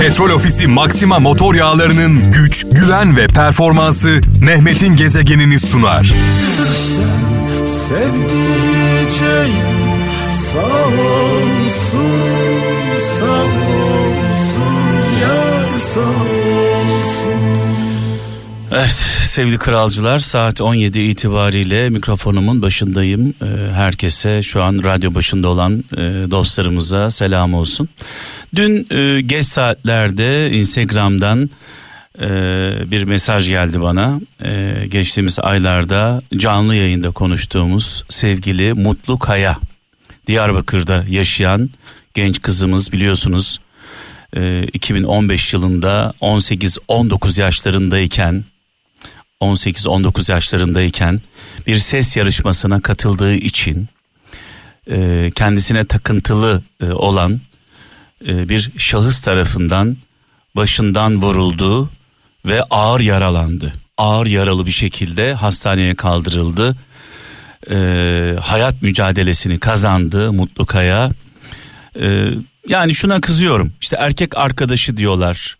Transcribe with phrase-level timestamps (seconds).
[0.00, 6.14] Petrol Ofisi Maxima motor yağlarının güç, güven ve performansı Mehmet'in gezegenini sunar.
[10.52, 12.10] Sağ olsun,
[13.18, 14.72] sağ olsun,
[15.22, 16.35] yar sağ olsun.
[18.76, 18.92] Evet
[19.24, 23.34] sevgili kralcılar saat 17 itibariyle mikrofonumun başındayım.
[23.42, 25.96] Ee, herkese şu an radyo başında olan e,
[26.30, 27.88] dostlarımıza selam olsun.
[28.54, 31.50] Dün e, geç saatlerde Instagram'dan
[32.20, 32.28] e,
[32.90, 34.20] bir mesaj geldi bana.
[34.88, 39.58] Geçtiğimiz aylarda canlı yayında konuştuğumuz sevgili Mutlu Kaya.
[40.26, 41.70] Diyarbakır'da yaşayan
[42.14, 43.60] genç kızımız biliyorsunuz.
[44.36, 48.44] E, 2015 yılında 18-19 yaşlarındayken
[49.40, 51.20] 18-19 yaşlarındayken
[51.66, 53.88] bir ses yarışmasına katıldığı için
[54.90, 57.40] e, kendisine takıntılı e, olan
[58.26, 59.96] e, bir şahıs tarafından
[60.56, 61.90] başından vuruldu
[62.46, 63.72] ve ağır yaralandı.
[63.98, 66.76] Ağır yaralı bir şekilde hastaneye kaldırıldı.
[67.70, 67.76] E,
[68.40, 71.10] hayat mücadelesini kazandı Mutlu Kaya.
[72.00, 72.28] E,
[72.68, 73.72] yani şuna kızıyorum.
[73.80, 75.56] İşte erkek arkadaşı diyorlar,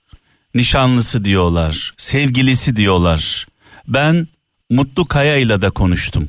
[0.55, 3.47] nişanlısı diyorlar, sevgilisi diyorlar.
[3.89, 4.29] Ben
[4.71, 6.29] Mutlu Kaya ile de konuştum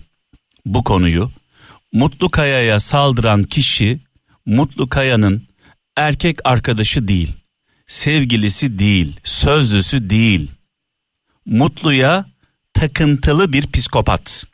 [0.65, 1.31] bu konuyu.
[1.93, 3.99] Mutlu Kaya'ya saldıran kişi
[4.45, 5.47] Mutlu Kaya'nın
[5.95, 7.33] erkek arkadaşı değil,
[7.87, 10.51] sevgilisi değil, sözlüsü değil.
[11.45, 12.25] Mutlu'ya
[12.73, 14.45] takıntılı bir psikopat.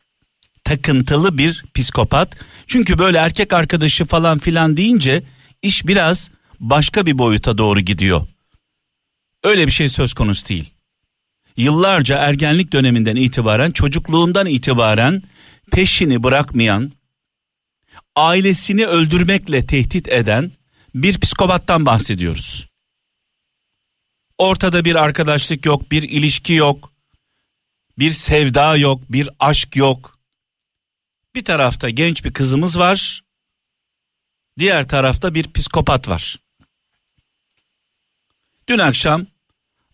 [0.64, 2.38] Takıntılı bir psikopat.
[2.68, 5.24] Çünkü böyle erkek arkadaşı falan filan deyince
[5.62, 8.28] iş biraz başka bir boyuta doğru gidiyor.
[9.44, 10.73] Öyle bir şey söz konusu değil.
[11.58, 15.24] Yıllarca ergenlik döneminden itibaren, çocukluğundan itibaren
[15.72, 16.92] peşini bırakmayan,
[18.16, 20.52] ailesini öldürmekle tehdit eden
[20.96, 22.68] bir psikopattan bahsediyoruz.
[24.38, 26.94] Ortada bir arkadaşlık yok, bir ilişki yok,
[28.00, 30.20] bir sevda yok, bir aşk yok.
[31.36, 33.24] Bir tarafta genç bir kızımız var,
[34.60, 36.40] diğer tarafta bir psikopat var.
[38.68, 39.28] Dün akşam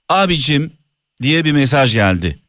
[0.10, 0.79] abicim
[1.22, 2.40] diye bir mesaj geldi.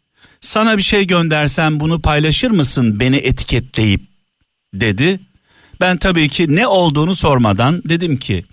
[0.40, 4.00] Sana bir şey göndersem bunu paylaşır mısın beni etiketleyip
[4.74, 5.20] dedi.
[5.80, 8.44] Ben tabii ki ne olduğunu sormadan dedim ki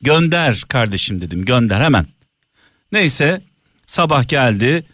[0.00, 2.06] gönder kardeşim dedim gönder hemen.
[2.92, 3.40] Neyse
[3.86, 4.84] sabah geldi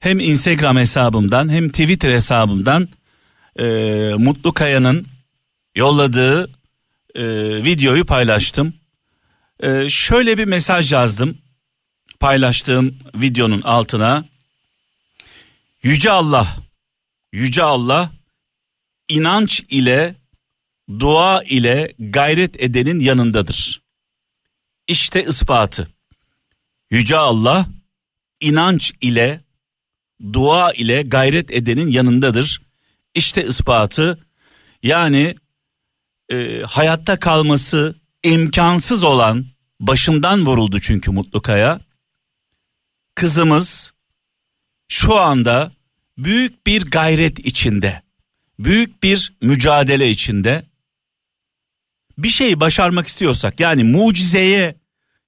[0.00, 2.88] hem Instagram hesabımdan hem Twitter hesabımdan
[3.58, 3.64] e,
[4.18, 5.06] Mutlu Kaya'nın
[5.76, 6.50] yolladığı
[7.14, 7.24] e,
[7.64, 8.74] videoyu paylaştım.
[9.60, 11.38] E, şöyle bir mesaj yazdım
[12.20, 14.24] paylaştığım videonun altına.
[15.82, 16.56] Yüce Allah,
[17.32, 18.10] Yüce Allah
[19.08, 20.14] inanç ile
[20.88, 23.82] dua ile gayret edenin yanındadır.
[24.88, 25.88] İşte ispatı.
[26.90, 27.66] Yüce Allah
[28.40, 29.40] inanç ile
[30.32, 32.62] dua ile gayret edenin yanındadır.
[33.14, 34.26] İşte ispatı
[34.82, 35.34] yani
[36.30, 39.46] e, hayatta kalması imkansız olan
[39.80, 41.80] başından vuruldu çünkü Mutlukaya.
[43.14, 43.92] Kızımız
[44.92, 45.72] şu anda
[46.18, 48.02] büyük bir gayret içinde,
[48.58, 50.64] büyük bir mücadele içinde.
[52.18, 54.74] Bir şeyi başarmak istiyorsak yani mucizeye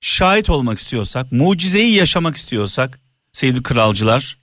[0.01, 3.01] şahit olmak istiyorsak, mucizeyi yaşamak istiyorsak
[3.33, 4.39] sevgili kralcılar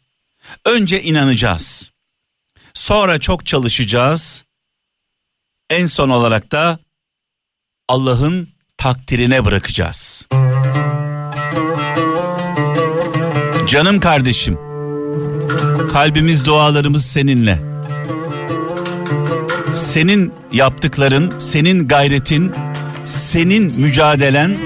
[0.65, 1.91] önce inanacağız.
[2.73, 4.45] Sonra çok çalışacağız.
[5.69, 6.79] En son olarak da
[7.87, 10.27] Allah'ın takdirine bırakacağız.
[13.67, 14.70] Canım kardeşim.
[15.93, 17.59] Kalbimiz dualarımız seninle.
[19.73, 22.51] Senin yaptıkların, senin gayretin,
[23.05, 24.57] senin mücadelen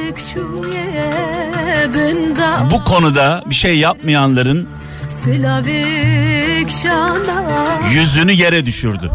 [2.72, 4.68] bu konuda bir şey yapmayanların
[7.91, 9.12] yüzünü yere düşürdü.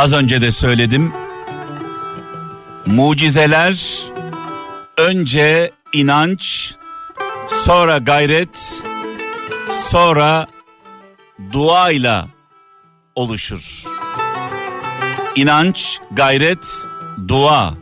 [0.00, 1.12] Az önce de söyledim.
[2.86, 4.02] Mucizeler
[4.96, 6.74] önce inanç,
[7.48, 8.82] sonra gayret,
[9.90, 10.46] sonra
[11.52, 12.26] duayla
[13.14, 13.84] oluşur.
[15.36, 16.86] İnanç, gayret,
[17.28, 17.74] dua.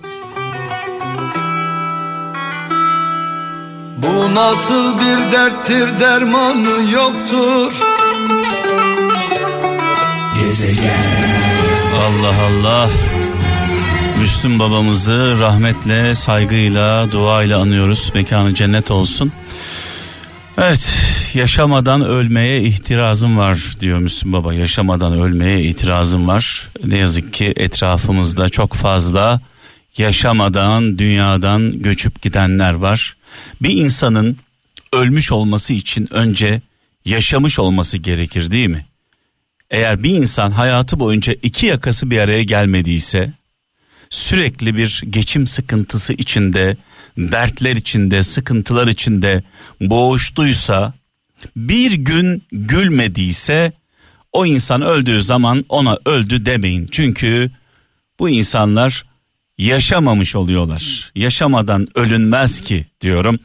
[3.96, 7.72] Bu nasıl bir derttir dermanı yoktur
[10.40, 11.37] Gezegen
[11.98, 12.90] Allah Allah.
[14.20, 18.12] Müslüm babamızı rahmetle, saygıyla, duayla anıyoruz.
[18.14, 19.32] Mekanı cennet olsun.
[20.58, 20.92] Evet,
[21.34, 24.54] yaşamadan ölmeye itirazım var diyor Müslüm Baba.
[24.54, 26.68] Yaşamadan ölmeye itirazım var.
[26.84, 29.40] Ne yazık ki etrafımızda çok fazla
[29.98, 33.16] yaşamadan dünyadan göçüp gidenler var.
[33.62, 34.36] Bir insanın
[34.92, 36.60] ölmüş olması için önce
[37.04, 38.87] yaşamış olması gerekir değil mi?
[39.70, 43.32] Eğer bir insan hayatı boyunca iki yakası bir araya gelmediyse
[44.10, 46.76] sürekli bir geçim sıkıntısı içinde,
[47.18, 49.42] dertler içinde, sıkıntılar içinde
[49.80, 50.92] boğuştuysa,
[51.56, 53.72] bir gün gülmediyse
[54.32, 56.88] o insan öldüğü zaman ona öldü demeyin.
[56.90, 57.50] Çünkü
[58.18, 59.04] bu insanlar
[59.58, 61.12] yaşamamış oluyorlar.
[61.14, 63.38] Yaşamadan ölünmez ki diyorum.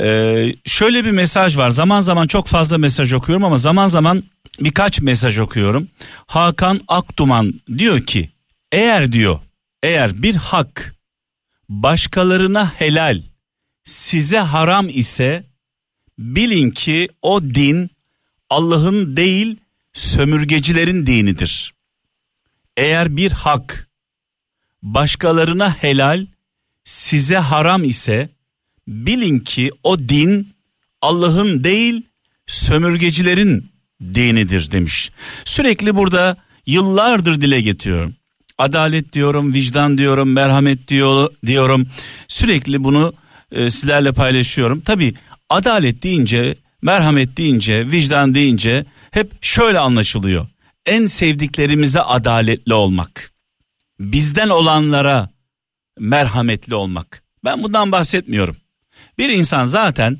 [0.00, 1.70] Ee, şöyle bir mesaj var.
[1.70, 4.24] Zaman zaman çok fazla mesaj okuyorum ama zaman zaman
[4.60, 5.88] birkaç mesaj okuyorum.
[6.26, 8.30] Hakan Akduman diyor ki
[8.72, 9.40] eğer diyor
[9.82, 10.94] eğer bir hak
[11.68, 13.22] başkalarına helal
[13.84, 15.44] size haram ise
[16.18, 17.90] bilin ki o din
[18.50, 19.56] Allah'ın değil
[19.92, 21.74] sömürgecilerin dinidir.
[22.76, 23.88] Eğer bir hak
[24.82, 26.26] başkalarına helal
[26.84, 28.28] size haram ise
[28.88, 30.54] bilin ki o din
[31.02, 32.02] Allah'ın değil
[32.46, 35.10] sömürgecilerin dinidir demiş.
[35.44, 36.36] Sürekli burada
[36.66, 38.14] yıllardır dile getiriyorum.
[38.58, 41.88] Adalet diyorum, vicdan diyorum, merhamet diyor, diyorum.
[42.28, 43.14] Sürekli bunu
[43.52, 44.80] e, sizlerle paylaşıyorum.
[44.80, 45.14] Tabi
[45.50, 50.46] adalet deyince, merhamet deyince, vicdan deyince hep şöyle anlaşılıyor.
[50.86, 53.32] En sevdiklerimize adaletli olmak.
[54.00, 55.30] Bizden olanlara
[55.98, 57.22] merhametli olmak.
[57.44, 58.56] Ben bundan bahsetmiyorum.
[59.18, 60.18] Bir insan zaten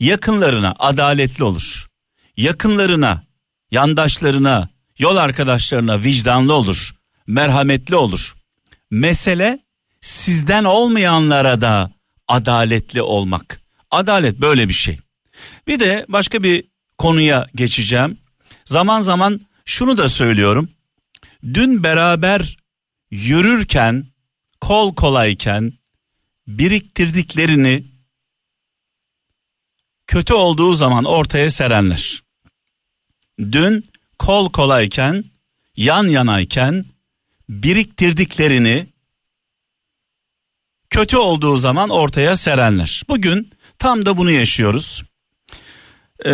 [0.00, 1.91] yakınlarına adaletli olur.
[2.36, 3.22] Yakınlarına,
[3.70, 4.68] yandaşlarına,
[4.98, 6.94] yol arkadaşlarına vicdanlı olur,
[7.26, 8.34] merhametli olur.
[8.90, 9.58] Mesele
[10.00, 11.92] sizden olmayanlara da
[12.28, 13.60] adaletli olmak.
[13.90, 14.98] Adalet böyle bir şey.
[15.66, 16.64] Bir de başka bir
[16.98, 18.18] konuya geçeceğim.
[18.64, 20.70] Zaman zaman şunu da söylüyorum.
[21.54, 22.56] Dün beraber
[23.10, 24.06] yürürken,
[24.60, 25.72] kol kolayken
[26.46, 27.84] biriktirdiklerini
[30.06, 32.21] kötü olduğu zaman ortaya serenler.
[33.38, 33.84] Dün
[34.18, 35.24] kol kolayken,
[35.76, 36.84] yan yanayken
[37.48, 38.86] biriktirdiklerini
[40.90, 43.02] kötü olduğu zaman ortaya serenler.
[43.08, 45.02] Bugün tam da bunu yaşıyoruz.
[46.24, 46.30] Ee,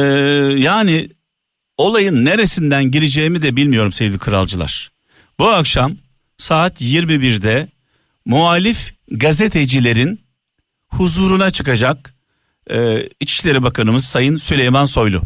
[0.57, 1.09] yani
[1.77, 4.91] olayın neresinden gireceğimi de bilmiyorum sevgili kralcılar.
[5.39, 5.97] Bu akşam
[6.39, 7.69] saat 21'de
[8.25, 10.21] muhalif gazetecilerin
[10.89, 12.15] huzuruna çıkacak
[12.71, 15.23] e, İçişleri Bakanımız Sayın Süleyman Soylu.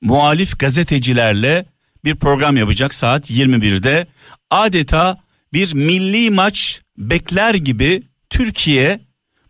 [0.00, 1.66] Muhalif gazetecilerle
[2.04, 4.06] bir program yapacak saat 21'de.
[4.50, 5.20] Adeta
[5.52, 9.00] bir milli maç bekler gibi Türkiye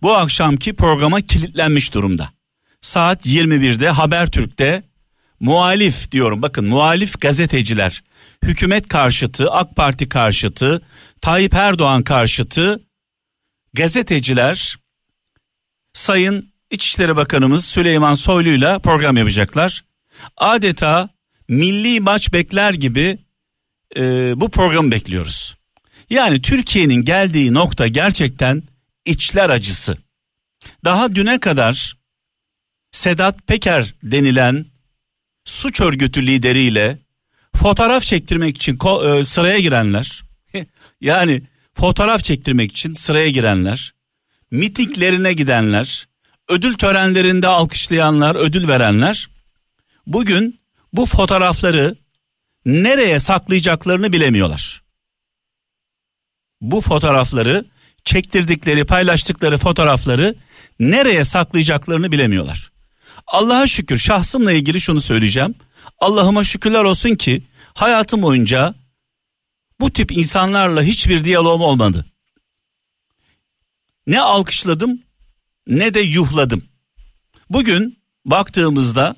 [0.02, 2.30] bu akşamki programa kilitlenmiş durumda.
[2.80, 4.82] Saat 21'de Habertürk'te
[5.40, 8.02] muhalif diyorum bakın muhalif gazeteciler
[8.44, 10.82] hükümet karşıtı AK Parti karşıtı
[11.20, 12.80] Tayyip Erdoğan karşıtı
[13.74, 14.76] gazeteciler
[15.92, 19.84] Sayın İçişleri Bakanımız Süleyman Soylu'yla program yapacaklar.
[20.36, 21.08] Adeta
[21.48, 23.18] milli maç bekler gibi
[23.96, 24.00] e,
[24.40, 25.54] bu programı bekliyoruz.
[26.10, 28.62] Yani Türkiye'nin geldiği nokta gerçekten
[29.04, 29.96] içler acısı.
[30.84, 31.96] Daha düne kadar
[32.92, 34.66] Sedat Peker denilen
[35.44, 36.98] suç örgütü lideriyle
[37.56, 40.22] fotoğraf çektirmek için e, sıraya girenler
[41.00, 41.42] yani
[41.74, 43.94] fotoğraf çektirmek için sıraya girenler
[44.50, 46.08] mitinglerine gidenler
[46.48, 49.28] ödül törenlerinde alkışlayanlar, ödül verenler
[50.06, 50.60] bugün
[50.92, 51.96] bu fotoğrafları
[52.66, 54.82] nereye saklayacaklarını bilemiyorlar.
[56.60, 57.64] Bu fotoğrafları
[58.04, 60.34] çektirdikleri, paylaştıkları fotoğrafları
[60.80, 62.72] nereye saklayacaklarını bilemiyorlar.
[63.26, 65.54] Allah'a şükür şahsımla ilgili şunu söyleyeceğim.
[65.98, 67.42] Allah'ıma şükürler olsun ki
[67.74, 68.74] hayatım boyunca
[69.80, 72.06] bu tip insanlarla hiçbir diyalogum olmadı.
[74.06, 75.02] Ne alkışladım
[75.66, 76.64] ne de yuhladım.
[77.50, 79.16] Bugün baktığımızda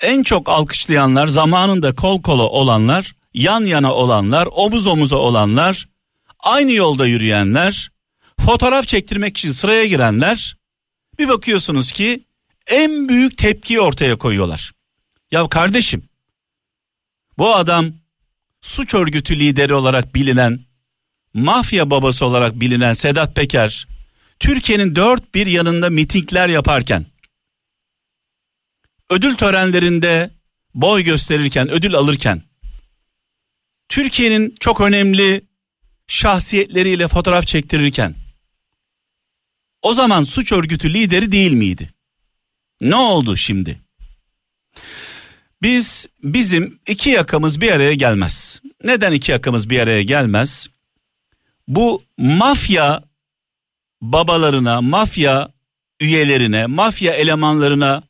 [0.00, 5.88] en çok alkışlayanlar zamanında kol kola olanlar, yan yana olanlar, omuz omuza olanlar,
[6.40, 7.90] aynı yolda yürüyenler,
[8.40, 10.56] fotoğraf çektirmek için sıraya girenler
[11.18, 12.24] bir bakıyorsunuz ki
[12.66, 14.72] en büyük tepkiyi ortaya koyuyorlar.
[15.30, 16.08] Ya kardeşim
[17.38, 17.92] bu adam
[18.60, 20.60] suç örgütü lideri olarak bilinen,
[21.34, 23.86] mafya babası olarak bilinen Sedat Peker
[24.40, 27.06] Türkiye'nin dört bir yanında mitingler yaparken
[29.10, 30.30] ödül törenlerinde
[30.74, 32.42] boy gösterirken ödül alırken
[33.88, 35.44] Türkiye'nin çok önemli
[36.06, 38.14] şahsiyetleriyle fotoğraf çektirirken
[39.82, 41.94] o zaman suç örgütü lideri değil miydi?
[42.80, 43.80] Ne oldu şimdi?
[45.62, 48.62] Biz bizim iki yakamız bir araya gelmez.
[48.84, 50.68] Neden iki yakamız bir araya gelmez?
[51.68, 53.02] Bu mafya
[54.00, 55.48] babalarına, mafya
[56.00, 58.02] üyelerine, mafya elemanlarına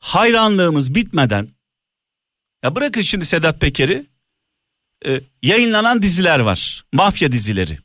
[0.00, 1.48] hayranlığımız bitmeden
[2.64, 4.06] ya bırakın şimdi Sedat Peker'i
[5.06, 6.84] e, yayınlanan diziler var.
[6.92, 7.78] Mafya dizileri.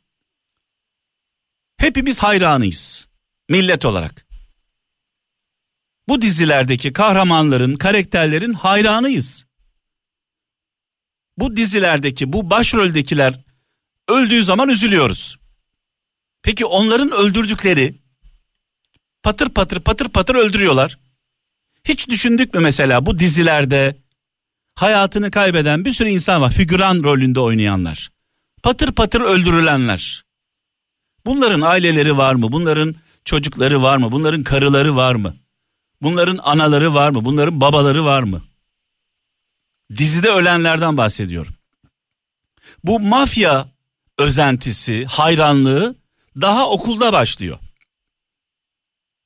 [1.76, 3.08] Hepimiz hayranıyız
[3.48, 4.26] millet olarak.
[6.08, 9.46] Bu dizilerdeki kahramanların, karakterlerin hayranıyız.
[11.38, 13.44] Bu dizilerdeki bu başroldekiler
[14.08, 15.38] öldüğü zaman üzülüyoruz.
[16.42, 17.98] Peki onların öldürdükleri
[19.22, 20.98] patır patır patır patır öldürüyorlar.
[21.88, 23.96] Hiç düşündük mü mesela bu dizilerde
[24.74, 26.50] hayatını kaybeden bir sürü insan var.
[26.50, 28.10] Figüran rolünde oynayanlar.
[28.62, 30.24] Patır patır öldürülenler.
[31.26, 32.52] Bunların aileleri var mı?
[32.52, 34.12] Bunların çocukları var mı?
[34.12, 35.34] Bunların karıları var mı?
[36.02, 37.24] Bunların anaları var mı?
[37.24, 38.42] Bunların babaları var mı?
[39.96, 41.54] Dizide ölenlerden bahsediyorum.
[42.84, 43.68] Bu mafya
[44.18, 45.96] özentisi, hayranlığı
[46.40, 47.58] daha okulda başlıyor.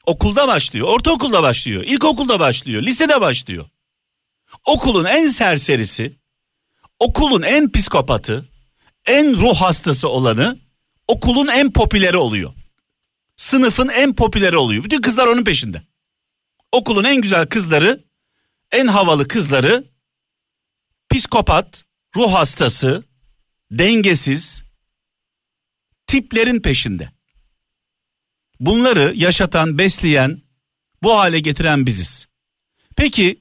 [0.06, 3.68] Okulda başlıyor, ortaokulda başlıyor, ilkokulda başlıyor, lisede başlıyor.
[4.66, 6.16] Okulun en serserisi,
[6.98, 8.48] okulun en psikopatı,
[9.06, 10.58] en ruh hastası olanı
[11.08, 12.52] okulun en popüleri oluyor.
[13.36, 14.84] Sınıfın en popüleri oluyor.
[14.84, 15.82] Bütün kızlar onun peşinde.
[16.72, 18.04] Okulun en güzel kızları,
[18.72, 19.84] en havalı kızları
[21.10, 21.84] psikopat,
[22.16, 23.04] ruh hastası,
[23.70, 24.62] dengesiz
[26.06, 27.12] tiplerin peşinde.
[28.60, 30.42] Bunları yaşatan, besleyen,
[31.02, 32.28] bu hale getiren biziz.
[32.96, 33.40] Peki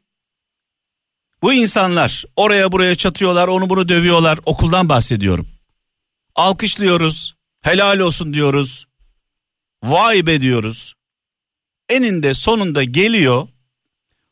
[1.42, 4.40] bu insanlar oraya buraya çatıyorlar, onu bunu dövüyorlar.
[4.46, 5.48] Okuldan bahsediyorum.
[6.36, 8.88] Alkışlıyoruz, helal olsun diyoruz.
[9.84, 10.94] Vay be diyoruz.
[11.90, 13.48] Eninde sonunda geliyor.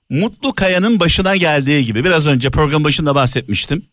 [0.10, 3.86] Mutlu Kaya'nın başına geldiği gibi biraz önce program başında bahsetmiştim.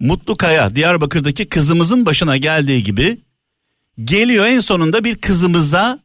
[0.00, 3.20] Mutlu Kaya Diyarbakır'daki kızımızın başına geldiği gibi
[4.04, 6.00] geliyor en sonunda bir kızımıza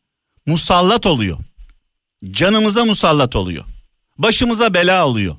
[0.45, 1.37] musallat oluyor.
[2.31, 3.65] Canımıza musallat oluyor.
[4.17, 5.35] Başımıza bela oluyor.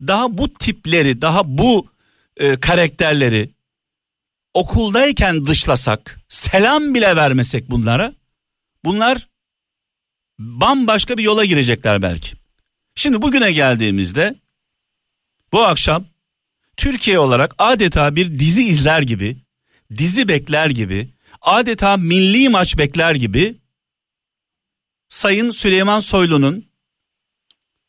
[0.00, 1.86] Daha bu tipleri, daha bu
[2.36, 3.50] e, karakterleri
[4.54, 8.12] okuldayken dışlasak, selam bile vermesek bunlara,
[8.84, 9.28] bunlar
[10.38, 12.32] bambaşka bir yola girecekler belki.
[12.94, 14.34] Şimdi bugüne geldiğimizde
[15.52, 16.04] bu akşam
[16.76, 19.36] Türkiye olarak adeta bir dizi izler gibi,
[19.96, 21.10] dizi bekler gibi,
[21.40, 23.54] adeta milli maç bekler gibi
[25.24, 26.70] Sayın Süleyman Soylu'nun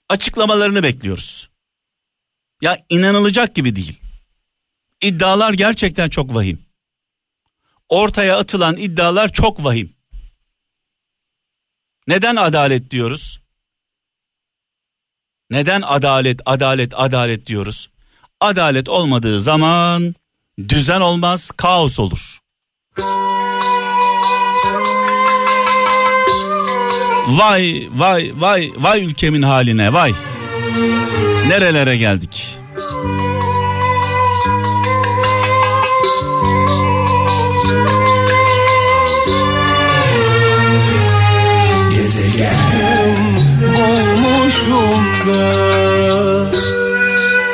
[0.10, 1.50] açıklamalarını bekliyoruz.
[2.62, 4.00] Ya inanılacak gibi değil.
[5.02, 6.66] İddialar gerçekten çok vahim.
[7.90, 9.94] Ortaya atılan iddialar çok vahim.
[12.08, 13.42] Neden adalet diyoruz?
[15.50, 17.90] Neden adalet, adalet, adalet diyoruz?
[18.40, 20.16] Adalet olmadığı zaman
[20.68, 22.40] düzen olmaz, kaos olur.
[27.28, 30.14] Vay vay vay vay ülkemin haline vay.
[31.48, 32.58] Nerelere geldik?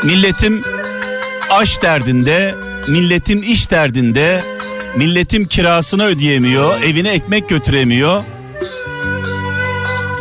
[0.04, 0.64] Milletim
[1.50, 2.56] aş derdinde,
[2.88, 4.44] milletim iş derdinde,
[4.96, 8.24] milletim kirasını ödeyemiyor, evine ekmek götüremiyor.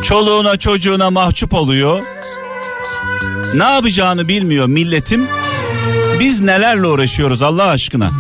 [0.02, 2.02] Çoluğuna çocuğuna mahcup oluyor.
[3.54, 5.28] Ne yapacağını bilmiyor milletim.
[6.21, 8.11] Biz nelerle uğraşıyoruz Allah aşkına.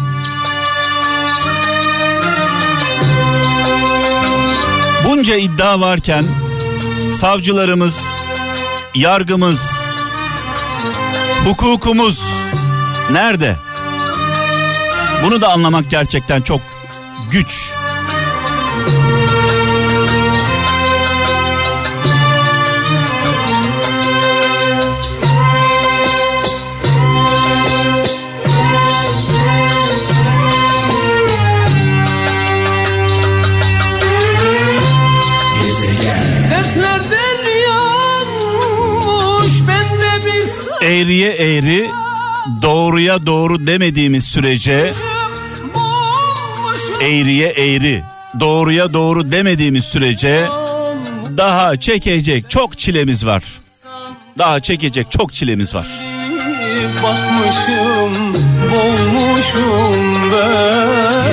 [5.04, 6.26] Bunca iddia varken
[7.20, 8.00] savcılarımız,
[8.94, 9.72] yargımız,
[11.44, 12.24] hukukumuz
[13.10, 13.56] nerede?
[15.24, 16.60] Bunu da anlamak gerçekten çok
[17.30, 17.72] güç.
[41.00, 41.90] Eğriye eğri,
[42.62, 44.92] doğruya doğru demediğimiz sürece
[47.02, 48.02] eğriye eğri,
[48.40, 50.46] doğruya doğru demediğimiz sürece
[51.36, 53.44] daha çekecek çok çilemiz var.
[54.38, 55.86] Daha çekecek çok çilemiz var.
[57.02, 58.34] batmışım
[58.74, 61.30] olmuşum ben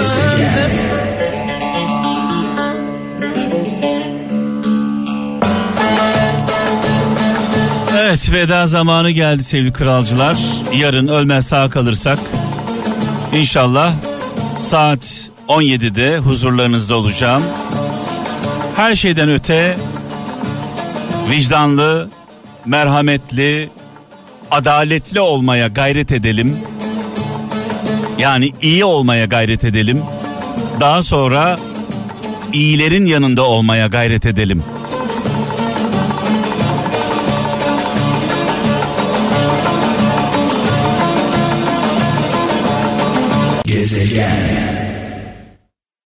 [8.08, 10.38] Evet veda zamanı geldi sevgili kralcılar.
[10.76, 12.20] Yarın ölmez sağ kalırsak
[13.34, 13.94] inşallah
[14.60, 17.44] saat 17'de huzurlarınızda olacağım.
[18.76, 19.78] Her şeyden öte
[21.30, 22.10] vicdanlı,
[22.66, 23.70] merhametli,
[24.52, 26.60] adaletli olmaya gayret edelim.
[28.20, 30.04] Yani iyi olmaya gayret edelim.
[30.80, 31.60] Daha sonra
[32.54, 34.64] iyilerin yanında olmaya gayret edelim.
[44.08, 44.67] Gezegen